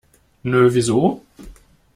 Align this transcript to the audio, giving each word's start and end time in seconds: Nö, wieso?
Nö, 0.49 0.61
wieso? 0.73 1.21